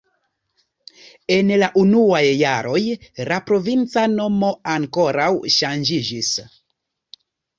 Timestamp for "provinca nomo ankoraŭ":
3.51-5.29